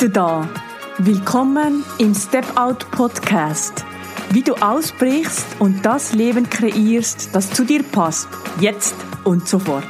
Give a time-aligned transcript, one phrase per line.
[0.00, 0.48] du da.
[0.96, 3.84] Willkommen im Step Out Podcast.
[4.30, 8.26] Wie du ausbrichst und das Leben kreierst, das zu dir passt,
[8.60, 8.94] jetzt
[9.24, 9.84] und sofort.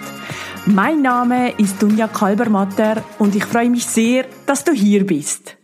[0.67, 5.57] Mein Name ist Dunja Kalbermatter und ich freue mich sehr, dass du hier bist.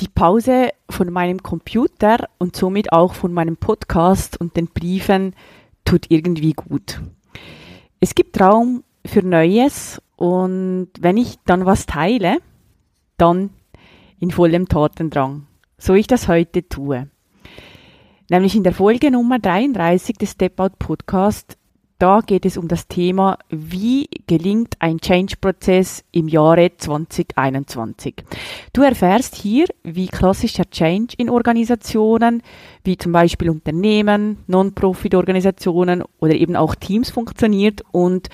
[0.00, 5.34] Die Pause von meinem Computer und somit auch von meinem Podcast und den Briefen
[5.84, 7.02] tut irgendwie gut.
[8.00, 12.38] Es gibt Raum für Neues und wenn ich dann was teile,
[13.18, 13.50] dann
[14.18, 15.46] in vollem Tatendrang,
[15.76, 17.08] so ich das heute tue.
[18.30, 21.58] Nämlich in der Folge Nummer 33 des Step Out Podcast
[21.98, 28.14] da geht es um das Thema, wie gelingt ein Change-Prozess im Jahre 2021.
[28.72, 32.44] Du erfährst hier, wie klassischer Change in Organisationen,
[32.84, 38.28] wie zum Beispiel Unternehmen, Non-Profit-Organisationen oder eben auch Teams funktioniert und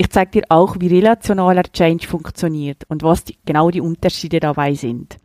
[0.00, 4.72] ich zeige dir auch, wie relationaler Change funktioniert und was die, genau die Unterschiede dabei
[4.72, 5.18] sind.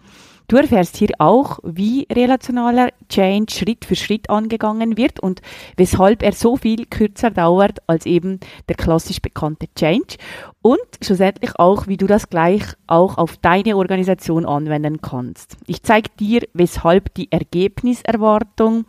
[0.50, 5.42] Du erfährst hier auch, wie relationaler Change Schritt für Schritt angegangen wird und
[5.78, 10.18] weshalb er so viel kürzer dauert als eben der klassisch bekannte Change
[10.62, 15.56] und schlussendlich auch, wie du das gleich auch auf deine Organisation anwenden kannst.
[15.68, 18.84] Ich zeige dir, weshalb die Ergebniserwartung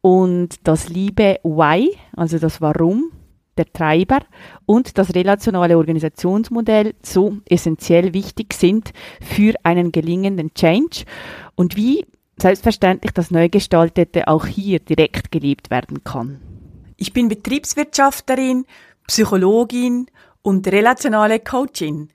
[0.00, 3.12] und das liebe Why, also das Warum
[3.58, 4.20] der Treiber
[4.66, 11.04] und das relationale Organisationsmodell so essentiell wichtig sind für einen gelingenden Change
[11.56, 12.06] und wie
[12.40, 16.40] selbstverständlich das Neugestaltete auch hier direkt gelebt werden kann.
[16.96, 18.64] Ich bin Betriebswirtschafterin,
[19.06, 20.06] Psychologin
[20.42, 22.08] und relationale Coachin.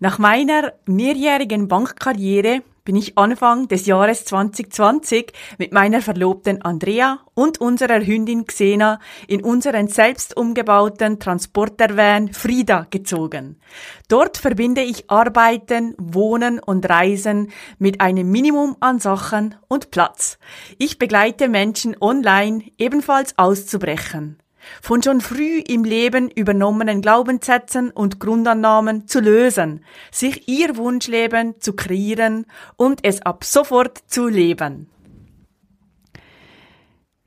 [0.00, 7.60] Nach meiner mehrjährigen Bankkarriere bin ich Anfang des Jahres 2020 mit meiner Verlobten Andrea und
[7.60, 13.60] unserer Hündin Xena in unseren selbst umgebauten Transportervan Frida gezogen.
[14.08, 20.38] Dort verbinde ich Arbeiten, Wohnen und Reisen mit einem Minimum an Sachen und Platz.
[20.78, 24.38] Ich begleite Menschen online ebenfalls auszubrechen
[24.82, 31.74] von schon früh im Leben übernommenen Glaubenssätzen und Grundannahmen zu lösen, sich ihr Wunschleben zu
[31.74, 32.46] kreieren
[32.76, 34.88] und es ab sofort zu leben.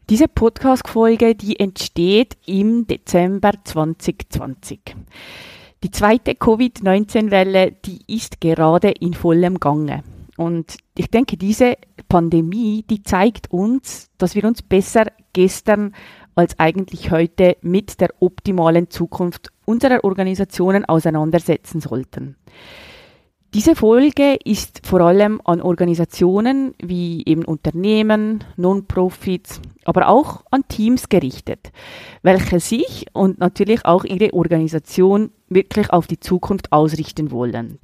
[0.09, 4.95] Diese Podcast-Folge, die entsteht im Dezember 2020.
[5.83, 10.03] Die zweite Covid-19-Welle, die ist gerade in vollem Gange.
[10.35, 11.77] Und ich denke, diese
[12.07, 15.93] Pandemie, die zeigt uns, dass wir uns besser gestern
[16.39, 22.37] als eigentlich heute mit der optimalen Zukunft unserer Organisationen auseinandersetzen sollten.
[23.53, 31.09] Diese Folge ist vor allem an Organisationen wie eben Unternehmen, Non-Profits, aber auch an Teams
[31.09, 31.73] gerichtet,
[32.21, 37.79] welche sich und natürlich auch ihre Organisation wirklich auf die Zukunft ausrichten wollen.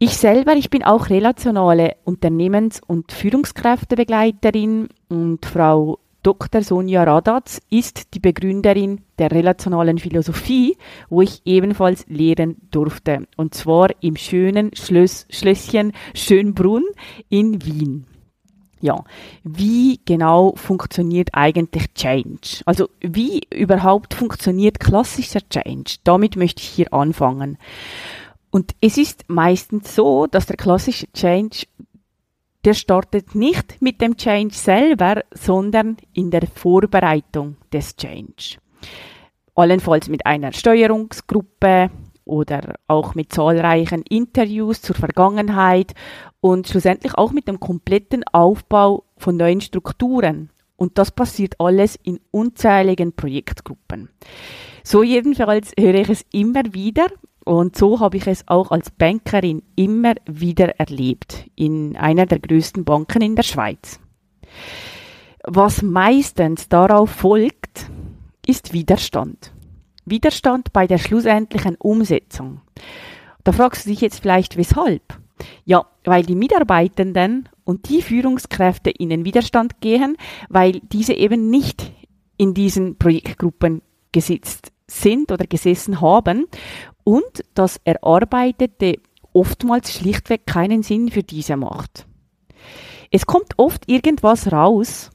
[0.00, 6.62] Ich selber, ich bin auch relationale Unternehmens- und Führungskräftebegleiterin und Frau Dr.
[6.62, 10.76] Sonja Radatz ist die Begründerin der relationalen Philosophie,
[11.08, 13.26] wo ich ebenfalls lehren durfte.
[13.36, 16.84] Und zwar im schönen Schlöss, Schlösschen Schönbrunn
[17.28, 18.06] in Wien.
[18.82, 19.04] Ja,
[19.44, 22.62] wie genau funktioniert eigentlich Change?
[22.64, 25.96] Also wie überhaupt funktioniert klassischer Change?
[26.04, 27.58] Damit möchte ich hier anfangen.
[28.50, 31.66] Und es ist meistens so, dass der klassische Change
[32.64, 38.58] der startet nicht mit dem Change selber, sondern in der Vorbereitung des Change.
[39.54, 41.90] Allenfalls mit einer Steuerungsgruppe
[42.24, 45.94] oder auch mit zahlreichen Interviews zur Vergangenheit
[46.40, 50.50] und schlussendlich auch mit dem kompletten Aufbau von neuen Strukturen.
[50.76, 54.08] Und das passiert alles in unzähligen Projektgruppen.
[54.82, 57.08] So jedenfalls höre ich es immer wieder
[57.44, 62.84] und so habe ich es auch als Bankerin immer wieder erlebt in einer der größten
[62.84, 63.98] Banken in der Schweiz.
[65.44, 67.90] Was meistens darauf folgt,
[68.46, 69.52] ist Widerstand.
[70.04, 72.60] Widerstand bei der schlussendlichen Umsetzung.
[73.44, 75.02] Da fragst du dich jetzt vielleicht, weshalb?
[75.64, 80.16] Ja, weil die Mitarbeitenden und die Führungskräfte in den Widerstand gehen,
[80.50, 81.92] weil diese eben nicht
[82.36, 83.80] in diesen Projektgruppen
[84.12, 86.46] gesitzt sind oder gesessen haben
[87.04, 88.98] und das Erarbeitete
[89.32, 92.06] oftmals schlichtweg keinen Sinn für diese macht.
[93.10, 95.10] Es kommt oft irgendwas raus,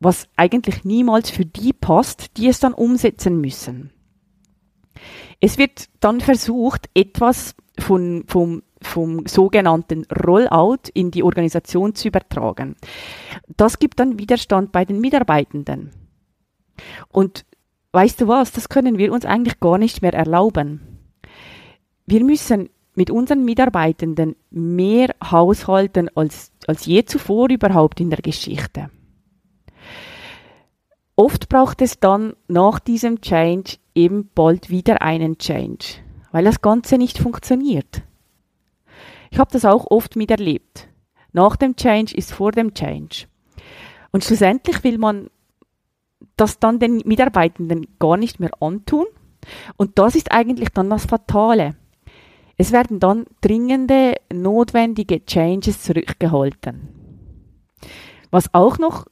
[0.00, 3.92] was eigentlich niemals für die passt, die es dann umsetzen müssen.
[5.40, 12.76] Es wird dann versucht, etwas von, vom, vom sogenannten Rollout in die Organisation zu übertragen.
[13.56, 15.92] Das gibt dann Widerstand bei den Mitarbeitenden.
[17.08, 17.44] Und
[17.92, 20.89] weißt du was, das können wir uns eigentlich gar nicht mehr erlauben.
[22.10, 28.90] Wir müssen mit unseren Mitarbeitenden mehr haushalten als, als je zuvor überhaupt in der Geschichte.
[31.14, 36.00] Oft braucht es dann nach diesem Change eben bald wieder einen Change,
[36.32, 38.02] weil das Ganze nicht funktioniert.
[39.30, 40.88] Ich habe das auch oft miterlebt.
[41.32, 43.26] Nach dem Change ist vor dem Change.
[44.10, 45.30] Und schlussendlich will man
[46.36, 49.06] das dann den Mitarbeitenden gar nicht mehr antun.
[49.76, 51.76] Und das ist eigentlich dann das Fatale.
[52.60, 56.90] Es werden dann dringende, notwendige Changes zurückgehalten.
[58.30, 59.06] Was auch noch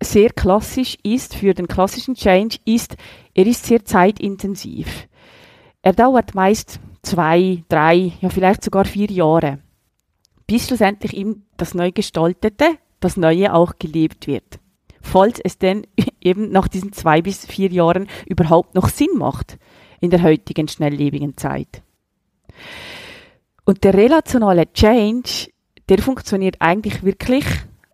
[0.00, 2.96] sehr klassisch ist für den klassischen Change, ist,
[3.34, 5.08] er ist sehr zeitintensiv.
[5.82, 9.58] Er dauert meist zwei, drei, ja vielleicht sogar vier Jahre,
[10.46, 12.66] bis schlussendlich ihm das neu gestaltete,
[13.00, 14.60] das Neue auch gelebt wird.
[15.02, 15.88] Falls es denn
[16.20, 19.58] eben nach diesen zwei bis vier Jahren überhaupt noch Sinn macht
[20.00, 21.82] in der heutigen schnelllebigen Zeit.
[23.64, 25.50] Und der relationale Change,
[25.88, 27.44] der funktioniert eigentlich wirklich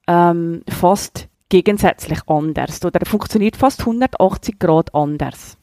[0.07, 5.57] ähm, fast gegensätzlich anders oder funktioniert fast 180 Grad anders.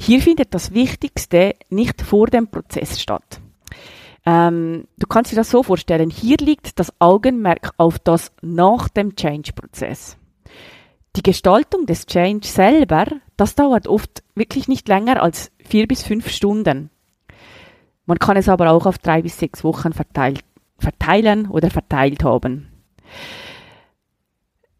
[0.00, 3.40] Hier findet das Wichtigste nicht vor dem Prozess statt.
[4.26, 9.16] Ähm, du kannst dir das so vorstellen, hier liegt das Augenmerk auf das nach dem
[9.16, 10.16] Change-Prozess.
[11.16, 13.06] Die Gestaltung des Change selber,
[13.36, 16.90] das dauert oft wirklich nicht länger als vier bis fünf Stunden.
[18.06, 20.44] Man kann es aber auch auf drei bis sechs Wochen verteilt,
[20.78, 22.68] verteilen oder verteilt haben.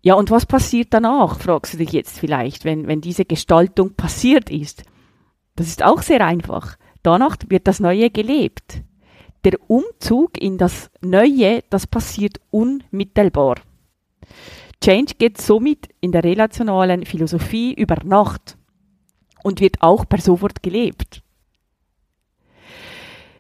[0.03, 4.49] Ja, und was passiert danach, fragst du dich jetzt vielleicht, wenn, wenn diese Gestaltung passiert
[4.51, 4.85] ist.
[5.57, 6.77] Das ist auch sehr einfach.
[7.03, 8.83] Danach wird das Neue gelebt.
[9.45, 13.57] Der Umzug in das Neue, das passiert unmittelbar.
[14.83, 18.57] Change geht somit in der relationalen Philosophie über Nacht
[19.43, 21.23] und wird auch per sofort gelebt.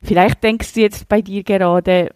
[0.02, 2.10] Vielleicht denkst du jetzt bei dir gerade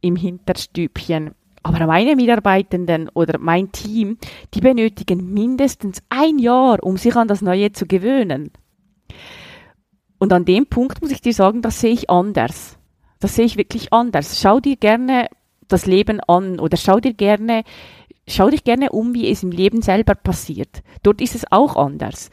[0.00, 4.18] im Hinterstübchen, aber meine Mitarbeitenden oder mein Team,
[4.54, 8.50] die benötigen mindestens ein Jahr, um sich an das Neue zu gewöhnen.
[10.18, 12.78] Und an dem Punkt muss ich dir sagen, das sehe ich anders.
[13.20, 14.40] Das sehe ich wirklich anders.
[14.40, 15.28] Schau dir gerne
[15.68, 17.64] das Leben an oder schau dir gerne,
[18.26, 20.82] schau dich gerne um, wie es im Leben selber passiert.
[21.02, 22.30] Dort ist es auch anders.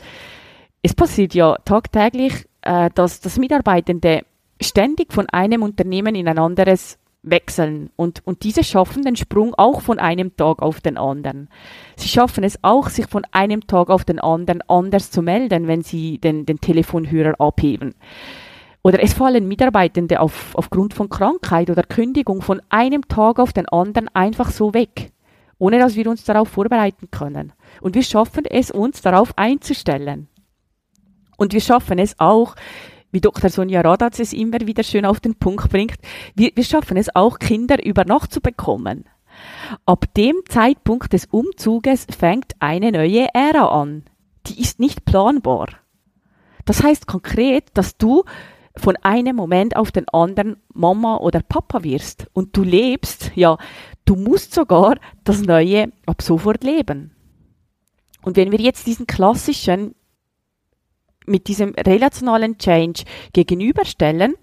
[0.82, 4.24] Es passiert ja tagtäglich, äh, dass, dass Mitarbeitende
[4.62, 9.82] ständig von einem Unternehmen in ein anderes wechseln und, und diese schaffen den Sprung auch
[9.82, 11.50] von einem Tag auf den anderen.
[11.96, 15.82] Sie schaffen es auch, sich von einem Tag auf den anderen anders zu melden, wenn
[15.82, 17.96] sie den, den Telefonhörer abheben.
[18.84, 23.68] Oder es fallen Mitarbeitende auf, aufgrund von Krankheit oder Kündigung von einem Tag auf den
[23.68, 25.12] anderen einfach so weg,
[25.58, 27.52] ohne dass wir uns darauf vorbereiten können.
[27.82, 30.30] Und wir schaffen es, uns darauf einzustellen.
[31.38, 32.56] Und wir schaffen es auch,
[33.12, 33.50] wie Dr.
[33.50, 35.98] Sonja Radatz es immer wieder schön auf den Punkt bringt,
[36.36, 39.06] wir, wir schaffen es auch, Kinder über Nacht zu bekommen.
[39.86, 44.04] Ab dem Zeitpunkt des Umzuges fängt eine neue Ära an.
[44.48, 45.68] Die ist nicht planbar.
[46.66, 48.24] Das heißt konkret, dass du
[48.76, 53.58] von einem Moment auf den anderen Mama oder Papa wirst und du lebst, ja,
[54.06, 57.12] du musst sogar das Neue ab sofort leben.
[58.22, 59.96] Und wenn wir jetzt diesen klassischen
[61.28, 63.04] mit diesem relationalen Change
[63.34, 64.36] gegenüberstellen,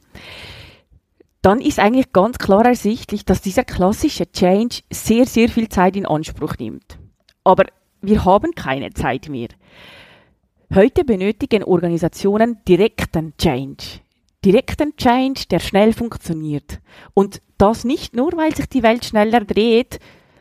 [1.43, 6.07] dann ist eigentlich ganz klar ersichtlich, dass dieser klassische Change sehr, sehr viel Zeit in
[6.07, 6.99] Anspruch nimmt.
[7.43, 7.65] Aber
[8.01, 9.49] wir haben keine Zeit mehr.
[10.75, 14.01] Heute benötigen Organisationen direkten Change.
[14.45, 16.81] Direkten Change, der schnell funktioniert.
[17.13, 20.01] Und das nicht nur, weil sich die Welt schneller dreht,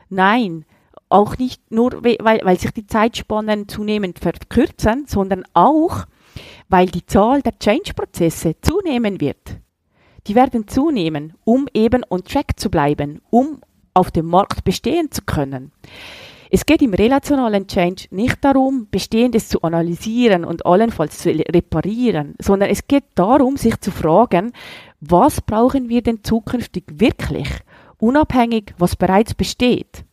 [0.10, 0.66] nein,
[1.10, 6.06] auch nicht nur, weil, weil sich die Zeitspannen zunehmend verkürzen, sondern auch,
[6.70, 9.58] weil die Zahl der Change-Prozesse zunehmen wird.
[10.28, 13.62] Die werden zunehmen, um eben on track zu bleiben, um
[13.94, 15.72] auf dem Markt bestehen zu können.
[16.56, 22.70] Es geht im relationalen Change nicht darum, Bestehendes zu analysieren und allenfalls zu reparieren, sondern
[22.70, 24.54] es geht darum, sich zu fragen,
[25.02, 27.50] was brauchen wir denn zukünftig wirklich,
[27.98, 30.06] unabhängig, was bereits besteht.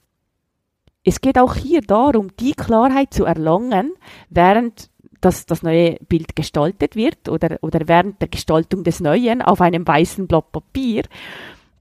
[1.04, 3.92] Es geht auch hier darum, die Klarheit zu erlangen,
[4.30, 4.88] während
[5.20, 9.86] dass das neue Bild gestaltet wird oder, oder während der Gestaltung des Neuen auf einem
[9.86, 11.02] weißen Blatt Papier,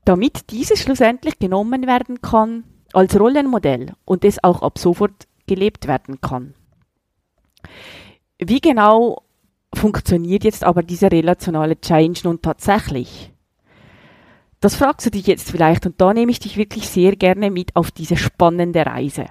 [0.05, 6.21] damit dieses schlussendlich genommen werden kann als Rollenmodell und es auch ab sofort gelebt werden
[6.21, 6.53] kann.
[8.37, 9.23] Wie genau
[9.73, 13.31] funktioniert jetzt aber dieser relationale Change nun tatsächlich?
[14.61, 17.75] Das fragst du dich jetzt vielleicht und da nehme ich dich wirklich sehr gerne mit
[17.75, 19.27] auf diese spannende Reise.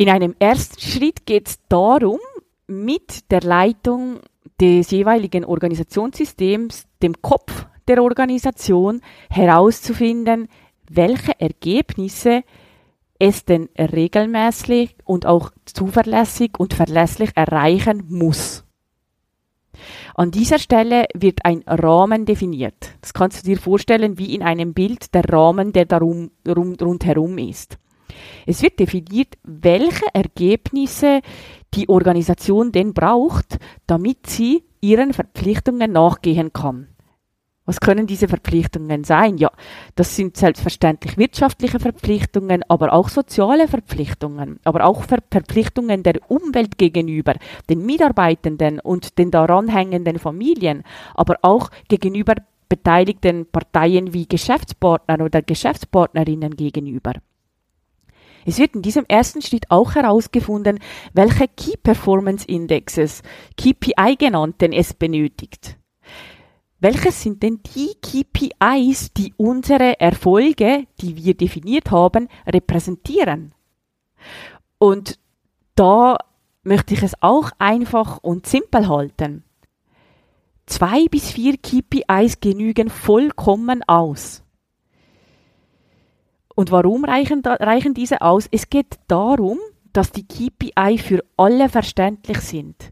[0.00, 2.20] In einem ersten Schritt geht es darum,
[2.66, 4.20] mit der Leitung
[4.58, 10.48] des jeweiligen Organisationssystems, dem Kopf der Organisation, herauszufinden,
[10.88, 12.44] welche Ergebnisse
[13.18, 18.64] es denn regelmäßig und auch zuverlässig und verlässlich erreichen muss.
[20.14, 22.94] An dieser Stelle wird ein Rahmen definiert.
[23.02, 27.76] Das kannst du dir vorstellen wie in einem Bild der Rahmen, der darum rundherum ist.
[28.46, 31.20] Es wird definiert, welche Ergebnisse
[31.74, 36.88] die Organisation denn braucht, damit sie ihren Verpflichtungen nachgehen kann.
[37.70, 39.38] Was können diese Verpflichtungen sein?
[39.38, 39.52] Ja,
[39.94, 46.78] das sind selbstverständlich wirtschaftliche Verpflichtungen, aber auch soziale Verpflichtungen, aber auch Ver Verpflichtungen der Umwelt
[46.78, 47.34] gegenüber,
[47.68, 50.82] den Mitarbeitenden und den daran hängenden Familien,
[51.14, 52.34] aber auch gegenüber
[52.68, 57.12] beteiligten Parteien wie Geschäftspartnern oder Geschäftspartnerinnen gegenüber.
[58.44, 60.78] Es wird in diesem ersten Schritt auch herausgefunden,
[61.12, 63.22] welche Key Performance Indexes,
[63.56, 65.76] KPI genannten, es benötigt.
[66.78, 73.54] Welches sind denn die KPIs, die unsere Erfolge, die wir definiert haben, repräsentieren?
[74.78, 75.18] Und
[75.74, 76.16] da
[76.62, 79.44] möchte ich es auch einfach und simpel halten.
[80.64, 84.42] Zwei bis vier KPIs genügen vollkommen aus.
[86.54, 88.48] Und warum reichen, reichen diese aus?
[88.50, 89.58] Es geht darum,
[89.92, 92.90] dass die KPI für alle verständlich sind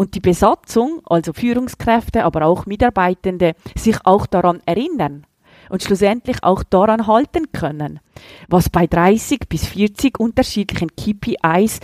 [0.00, 5.26] und die Besatzung, also Führungskräfte, aber auch Mitarbeitende, sich auch daran erinnern
[5.68, 8.00] und schlussendlich auch daran halten können,
[8.48, 11.80] was bei 30 bis 40 unterschiedlichen KPIs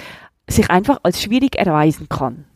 [0.49, 2.47] sich einfach als schwierig erweisen kann.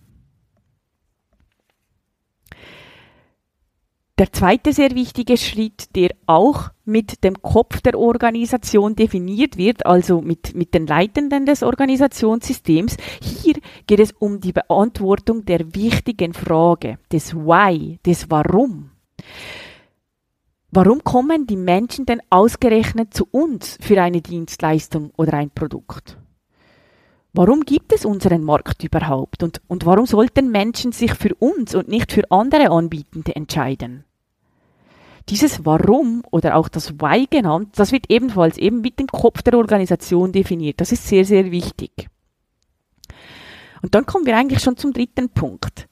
[4.21, 10.21] Der zweite sehr wichtige Schritt, der auch mit dem Kopf der Organisation definiert wird, also
[10.21, 13.55] mit, mit den Leitenden des Organisationssystems, hier
[13.87, 18.91] geht es um die Beantwortung der wichtigen Frage, des Why, des Warum.
[20.71, 26.19] Warum kommen die Menschen denn ausgerechnet zu uns für eine Dienstleistung oder ein Produkt?
[27.33, 31.89] Warum gibt es unseren Markt überhaupt und, und warum sollten Menschen sich für uns und
[31.89, 34.05] nicht für andere Anbietende entscheiden?
[35.29, 39.55] Dieses Warum oder auch das Why genannt, das wird ebenfalls eben mit dem Kopf der
[39.55, 40.81] Organisation definiert.
[40.81, 42.09] Das ist sehr, sehr wichtig.
[43.83, 45.89] Und dann kommen wir eigentlich schon zum dritten Punkt.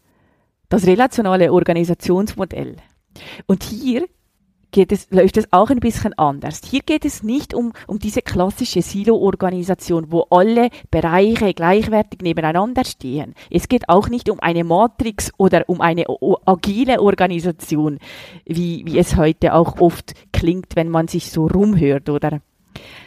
[0.68, 2.76] Das relationale Organisationsmodell.
[3.46, 4.06] Und hier
[4.70, 6.60] geht es, läuft es auch ein bisschen anders.
[6.64, 13.34] Hier geht es nicht um, um diese klassische Silo-Organisation, wo alle Bereiche gleichwertig nebeneinander stehen.
[13.50, 16.04] Es geht auch nicht um eine Matrix oder um eine
[16.46, 17.98] agile Organisation,
[18.44, 22.40] wie, wie es heute auch oft klingt, wenn man sich so rumhört, oder?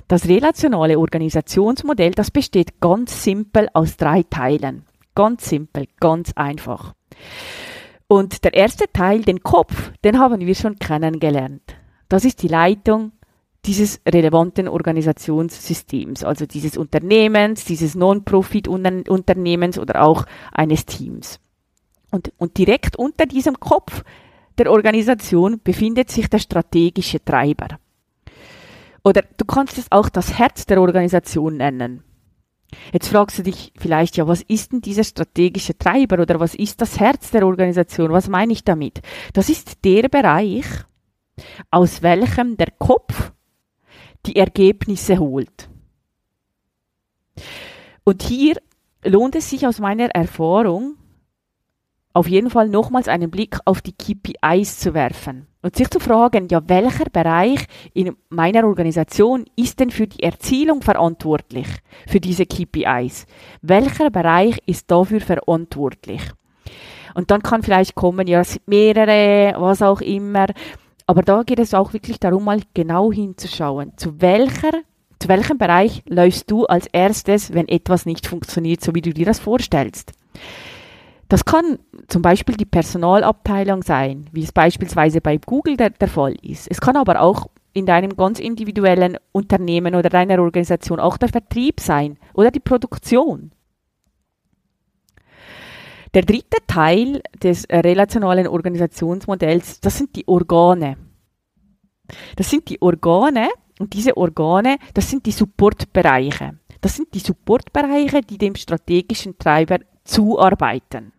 [0.08, 4.84] Das relationale Organisationsmodell, das besteht ganz simpel aus drei Teilen.
[5.16, 6.94] Ganz simpel, ganz einfach.
[8.12, 11.62] Und der erste Teil, den Kopf, den haben wir schon kennengelernt.
[12.10, 13.14] Das ist die Leitung
[13.64, 21.40] dieses relevanten Organisationssystems, also dieses Unternehmens, dieses Non-Profit-Unternehmens oder auch eines Teams.
[22.12, 24.04] Und, und direkt unter diesem Kopf
[24.58, 27.80] der Organisation befindet sich der strategische Treiber.
[29.06, 32.04] Oder du kannst es auch das Herz der Organisation nennen.
[32.94, 36.82] Jetzt fragst du dich vielleicht, ja, was ist denn dieser strategische Treiber oder was ist
[36.82, 38.12] das Herz der Organisation?
[38.12, 39.02] Was meine ich damit?
[39.34, 40.66] Das ist der Bereich,
[41.70, 43.34] aus welchem der Kopf
[44.26, 45.70] die Ergebnisse holt.
[48.04, 48.56] Und hier
[49.04, 50.96] lohnt es sich aus meiner Erfahrung,
[52.14, 56.48] auf jeden Fall nochmals einen Blick auf die KPIs zu werfen und sich zu fragen,
[56.50, 61.68] ja, welcher Bereich in meiner Organisation ist denn für die Erzielung verantwortlich,
[62.08, 63.26] für diese KPIs?
[63.62, 66.22] Welcher Bereich ist dafür verantwortlich?
[67.14, 70.48] Und dann kann vielleicht kommen, ja, es sind mehrere, was auch immer.
[71.06, 74.72] Aber da geht es auch wirklich darum, mal genau hinzuschauen, zu welcher
[75.22, 79.28] zu welchem Bereich läufst du als erstes, wenn etwas nicht funktioniert, so wie du dir
[79.28, 80.14] das vorstellst?
[81.32, 86.36] Das kann zum Beispiel die Personalabteilung sein, wie es beispielsweise bei Google der, der Fall
[86.42, 86.70] ist.
[86.70, 91.80] Es kann aber auch in deinem ganz individuellen Unternehmen oder deiner Organisation auch der Vertrieb
[91.80, 93.54] sein oder die Produktion.
[96.14, 100.98] Der dritte Teil des relationalen Organisationsmodells, das sind die Organe.
[102.36, 103.48] Das sind die Organe
[103.80, 106.60] und diese Organe, das sind die Supportbereiche.
[106.82, 111.14] Das sind die Supportbereiche, die dem strategischen Treiber zuarbeiten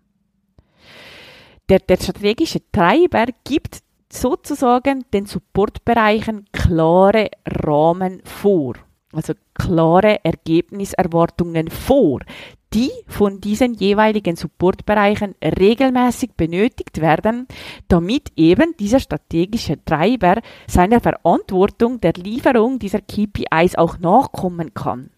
[1.73, 3.79] der, der strategische Treiber gibt
[4.13, 8.75] sozusagen den Supportbereichen klare Rahmen vor.
[9.15, 12.21] also klare Ergebniserwartungen vor,
[12.75, 17.47] die von diesen jeweiligen Supportbereichen regelmäßig benötigt werden,
[17.89, 25.11] damit eben dieser strategische Treiber seiner Verantwortung der Lieferung dieser KPIs auch nachkommen kann.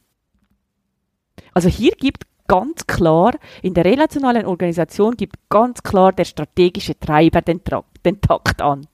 [1.53, 3.33] Also hier gibt ganz klar,
[3.63, 7.61] in der relationalen Organisation gibt ganz klar der strategische Treiber den,
[8.05, 8.87] den Takt an.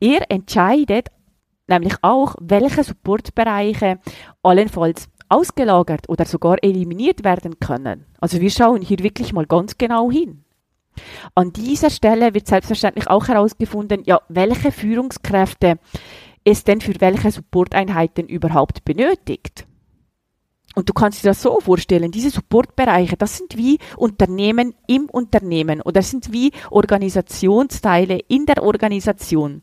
[0.00, 1.08] Er entscheidet
[1.66, 3.98] nämlich auch, welche Supportbereiche
[4.42, 8.06] allenfalls ausgelagert oder sogar eliminiert werden können.
[8.20, 10.44] Also wir schauen hier wirklich mal ganz genau hin.
[11.34, 15.78] An dieser Stelle wird selbstverständlich auch herausgefunden, ja, welche Führungskräfte
[16.44, 19.67] es denn für welche Supporteinheiten überhaupt benötigt.
[20.78, 25.82] Und du kannst dir das so vorstellen, diese Supportbereiche, das sind wie Unternehmen im Unternehmen
[25.82, 29.62] oder sind wie Organisationsteile in der Organisation,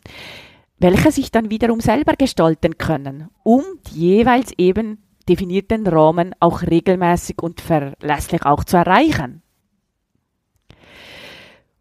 [0.77, 7.41] welche sich dann wiederum selber gestalten können, um die jeweils eben definierten Rahmen auch regelmäßig
[7.41, 9.41] und verlässlich auch zu erreichen.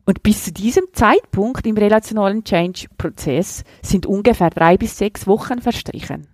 [0.07, 6.29] Und bis zu diesem Zeitpunkt im relationalen Change-Prozess sind ungefähr drei bis sechs Wochen verstrichen.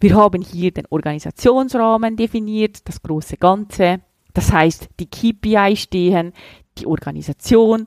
[0.00, 4.00] Wir haben hier den Organisationsrahmen definiert, das große Ganze.
[4.32, 6.32] Das heißt, die KPI stehen,
[6.78, 7.86] die Organisation,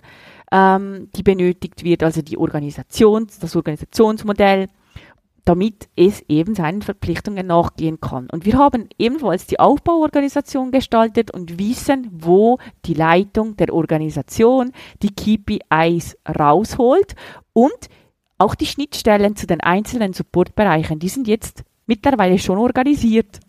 [0.51, 4.67] ähm, die benötigt wird, also die Organisation, das Organisationsmodell,
[5.47, 8.29] damit es eben seinen Verpflichtungen nachgehen kann.
[8.29, 15.15] Und wir haben ebenfalls die Aufbauorganisation gestaltet und wissen, wo die Leitung der Organisation die
[15.15, 17.15] KPIs rausholt
[17.53, 17.89] und
[18.37, 23.39] auch die Schnittstellen zu den einzelnen Supportbereichen, die sind jetzt mittlerweile schon organisiert.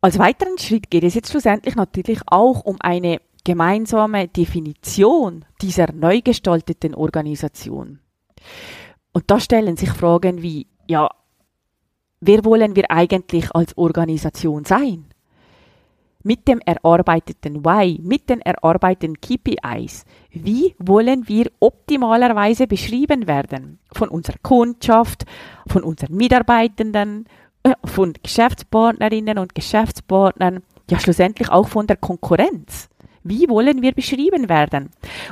[0.00, 6.20] Als weiteren Schritt geht es jetzt schlussendlich natürlich auch um eine gemeinsame Definition dieser neu
[6.20, 8.00] gestalteten Organisation.
[9.12, 11.08] Und da stellen sich Fragen wie, ja,
[12.20, 15.06] wer wollen wir eigentlich als Organisation sein?
[16.24, 23.78] Mit dem erarbeiteten Why, mit den erarbeiteten KPIs, wie wollen wir optimalerweise beschrieben werden?
[23.92, 25.26] Von unserer Kundschaft,
[25.68, 27.26] von unseren Mitarbeitenden,
[27.62, 32.88] äh, von Geschäftspartnerinnen und Geschäftspartnern, ja schlussendlich auch von der Konkurrenz.
[33.22, 34.90] Wie wollen wir beschrieben werden?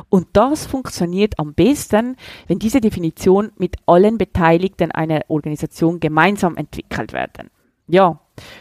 [0.08, 7.12] Und das funktioniert am besten, wenn diese Definition mit allen Beteiligten einer Organisation gemeinsam entwickelt
[7.12, 7.48] werden.
[7.88, 8.20] Ja,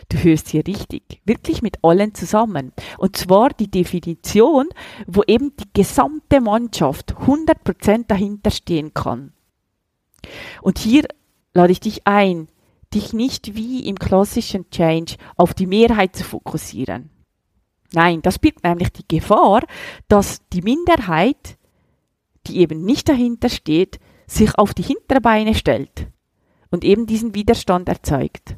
[0.09, 2.71] du hörst hier richtig, wirklich mit allen zusammen.
[2.97, 4.69] Und zwar die Definition,
[5.07, 9.33] wo eben die gesamte Mannschaft 100% dahinter stehen kann.
[10.61, 11.05] Und hier
[11.53, 12.47] lade ich dich ein,
[12.93, 17.09] dich nicht wie im klassischen Change auf die Mehrheit zu fokussieren.
[17.93, 19.61] Nein, das birgt nämlich die Gefahr,
[20.07, 21.57] dass die Minderheit,
[22.47, 26.07] die eben nicht dahinter steht, sich auf die Hinterbeine stellt
[26.71, 28.57] und eben diesen Widerstand erzeugt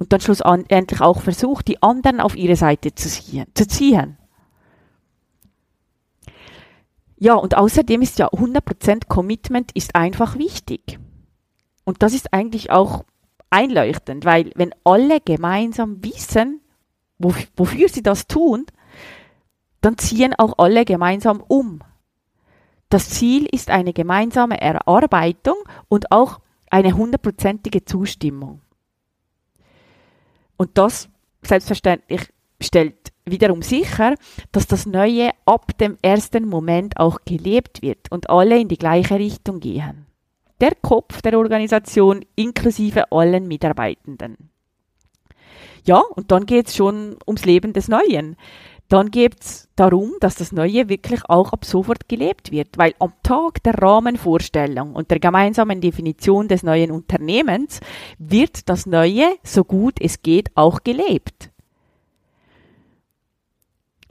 [0.00, 4.16] und dann schlussendlich auch versucht, die anderen auf ihre Seite zu ziehen.
[7.18, 10.98] Ja, und außerdem ist ja 100% Commitment ist einfach wichtig.
[11.84, 13.04] Und das ist eigentlich auch
[13.50, 16.62] einleuchtend, weil wenn alle gemeinsam wissen,
[17.18, 18.64] wofür sie das tun,
[19.82, 21.80] dann ziehen auch alle gemeinsam um.
[22.88, 25.56] Das Ziel ist eine gemeinsame Erarbeitung
[25.88, 28.62] und auch eine hundertprozentige Zustimmung.
[30.60, 31.08] Und das
[31.40, 32.20] selbstverständlich
[32.60, 34.14] stellt wiederum sicher,
[34.52, 39.14] dass das Neue ab dem ersten Moment auch gelebt wird und alle in die gleiche
[39.14, 40.04] Richtung gehen.
[40.60, 44.50] Der Kopf der Organisation inklusive allen Mitarbeitenden.
[45.86, 48.36] Ja, und dann geht es schon ums Leben des Neuen.
[48.90, 53.12] Dann geht es darum, dass das Neue wirklich auch ab sofort gelebt wird, weil am
[53.22, 57.78] Tag der Rahmenvorstellung und der gemeinsamen Definition des neuen Unternehmens
[58.18, 61.50] wird das Neue, so gut es geht, auch gelebt.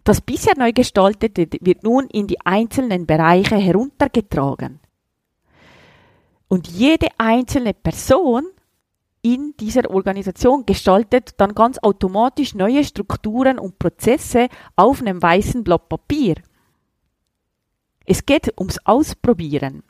[0.05, 4.79] Das bisher neu gestaltete wird nun in die einzelnen Bereiche heruntergetragen.
[6.47, 8.47] Und jede einzelne Person
[9.21, 15.89] in dieser Organisation gestaltet dann ganz automatisch neue Strukturen und Prozesse auf einem weißen Blatt
[15.89, 16.35] Papier.
[18.05, 19.83] Es geht ums Ausprobieren.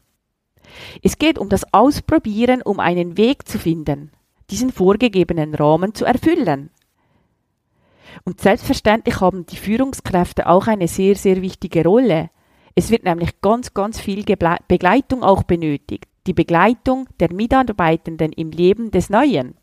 [1.03, 4.11] Es geht um das Ausprobieren, um einen Weg zu finden,
[4.49, 6.71] diesen vorgegebenen Rahmen zu erfüllen.
[8.25, 12.29] Und selbstverständlich haben die Führungskräfte auch eine sehr, sehr wichtige Rolle.
[12.75, 18.91] Es wird nämlich ganz, ganz viel Begleitung auch benötigt die Begleitung der Mitarbeitenden im Leben
[18.91, 19.55] des Neuen.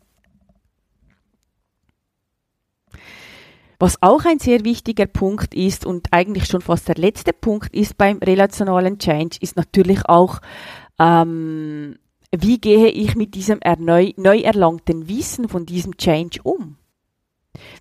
[3.79, 7.97] Was auch ein sehr wichtiger Punkt ist und eigentlich schon fast der letzte Punkt ist
[7.97, 10.41] beim relationalen Change, ist natürlich auch
[10.99, 11.95] ähm,
[12.35, 16.75] wie gehe ich mit diesem erneu, neu erlangten Wissen von diesem Change um?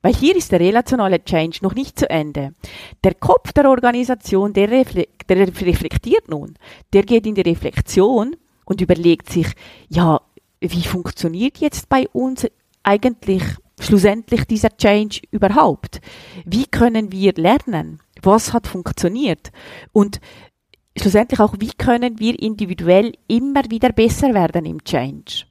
[0.00, 2.54] Weil hier ist der relationale Change noch nicht zu Ende.
[3.02, 6.54] Der Kopf der Organisation, der, refle der reflektiert nun.
[6.92, 9.46] Der geht in die Reflexion und überlegt sich,
[9.88, 10.20] ja,
[10.60, 12.46] wie funktioniert jetzt bei uns
[12.82, 13.42] eigentlich
[13.80, 16.00] schlussendlich dieser Change überhaupt?
[16.44, 18.00] Wie können wir lernen?
[18.22, 19.52] Was hat funktioniert?
[19.92, 20.20] Und
[20.96, 25.44] schlussendlich auch, wie können wir individuell immer wieder besser werden im Change?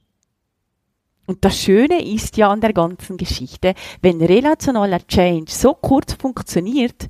[1.26, 7.08] Und das Schöne ist ja an der ganzen Geschichte, wenn relationaler Change so kurz funktioniert,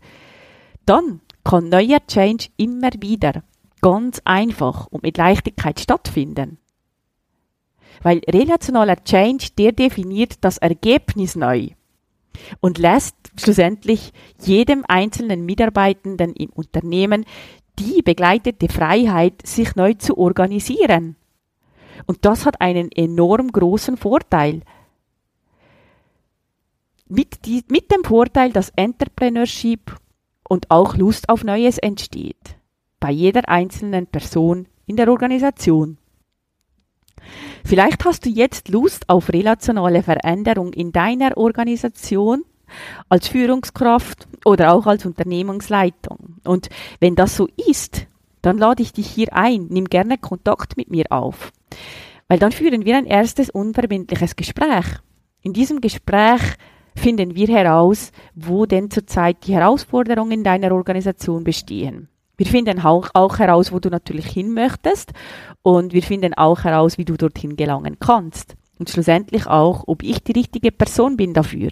[0.86, 3.42] dann kann neuer Change immer wieder
[3.86, 6.58] ganz einfach und mit Leichtigkeit stattfinden.
[8.02, 11.68] Weil relationaler Change, der definiert das Ergebnis neu
[12.60, 17.24] und lässt schlussendlich jedem einzelnen Mitarbeitenden im Unternehmen
[17.78, 21.16] die begleitete Freiheit, sich neu zu organisieren
[22.06, 24.62] und das hat einen enorm großen Vorteil.
[27.08, 29.96] Mit, die, mit dem Vorteil, dass Entrepreneurship
[30.48, 32.56] und auch Lust auf Neues entsteht.
[33.00, 35.98] Bei jeder einzelnen Person in der Organisation.
[37.64, 42.44] Vielleicht hast du jetzt Lust auf relationale Veränderung in deiner Organisation
[43.08, 46.36] als Führungskraft oder auch als Unternehmensleitung.
[46.44, 46.68] Und
[47.00, 48.06] wenn das so ist,
[48.42, 51.52] dann lade ich dich hier ein, nimm gerne Kontakt mit mir auf.
[52.28, 54.86] Weil dann führen wir ein erstes unverbindliches Gespräch.
[55.42, 56.42] In diesem Gespräch
[56.96, 62.08] finden wir heraus, wo denn zurzeit die Herausforderungen in deiner Organisation bestehen.
[62.36, 65.12] Wir finden auch, heraus, wo du natürlich hin möchtest
[65.62, 68.56] und wir finden auch heraus, wie du dorthin gelangen kannst.
[68.78, 71.70] Und schlussendlich auch, ob ich die richtige Person bin dafür.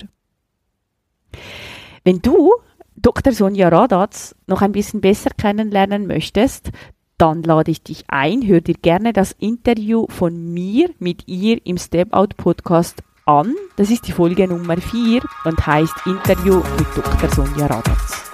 [2.02, 2.52] Wenn du
[2.96, 3.32] Dr.
[3.32, 6.70] Sonja Radatz noch ein bisschen besser kennenlernen möchtest,
[7.18, 11.78] dann lade ich dich ein, hör dir gerne das Interview von mir mit ihr im
[11.78, 13.54] Step Out Podcast an.
[13.76, 17.28] Das ist die Folge Nummer 4 und heißt Interview mit Dr.
[17.30, 18.33] Sonja Radatz.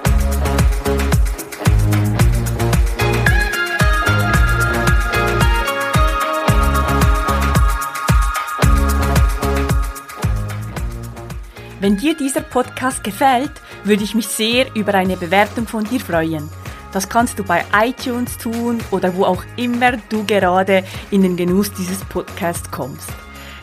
[11.90, 13.50] Wenn dir dieser Podcast gefällt,
[13.82, 16.48] würde ich mich sehr über eine Bewertung von dir freuen.
[16.92, 21.72] Das kannst du bei iTunes tun oder wo auch immer du gerade in den Genuss
[21.72, 23.08] dieses Podcasts kommst.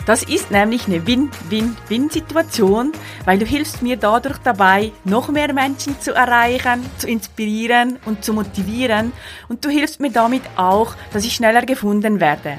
[0.06, 2.92] Das ist nämlich eine Win-Win-Win-Situation,
[3.24, 8.34] weil du hilfst mir dadurch dabei, noch mehr Menschen zu erreichen, zu inspirieren und zu
[8.34, 9.13] motivieren
[9.48, 12.58] und du hilfst mir damit auch, dass ich schneller gefunden werde.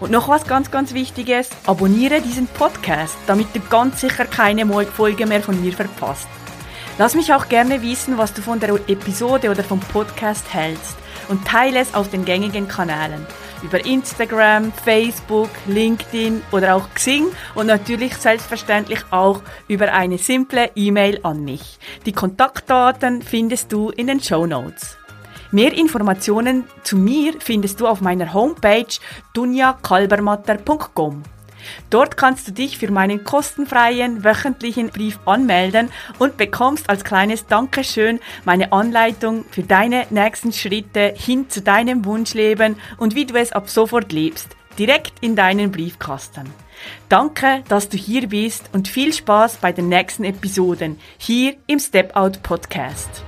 [0.00, 5.26] Und noch was ganz, ganz Wichtiges, abonniere diesen Podcast, damit du ganz sicher keine Folge
[5.26, 6.28] mehr von mir verpasst.
[6.98, 10.96] Lass mich auch gerne wissen, was du von der Episode oder vom Podcast hältst
[11.28, 13.26] und teile es auf den gängigen Kanälen.
[13.62, 21.20] Über Instagram, Facebook, LinkedIn oder auch Xing und natürlich selbstverständlich auch über eine simple E-Mail
[21.22, 21.78] an mich.
[22.04, 24.96] Die Kontaktdaten findest du in den Show Notes.
[25.50, 28.86] Mehr Informationen zu mir findest du auf meiner Homepage
[29.34, 31.22] dunjakalbermatter.com.
[31.90, 38.20] Dort kannst du dich für meinen kostenfreien wöchentlichen Brief anmelden und bekommst als kleines Dankeschön
[38.44, 43.68] meine Anleitung für deine nächsten Schritte hin zu deinem Wunschleben und wie du es ab
[43.68, 46.50] sofort lebst, direkt in deinen Briefkasten.
[47.08, 52.14] Danke, dass du hier bist und viel Spaß bei den nächsten Episoden hier im Step
[52.14, 53.24] Out Podcast.